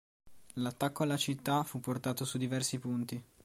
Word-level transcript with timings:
L'attacco 0.53 1.03
alla 1.03 1.15
città 1.15 1.61
fu 1.63 1.79
portato 1.79 2.25
su 2.25 2.39
diversi 2.39 2.79
punti. 2.79 3.23